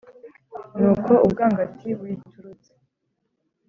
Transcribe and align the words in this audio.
Nuko 0.79 1.11
ubwangati 1.25 1.87
buyiturutse, 1.97 2.71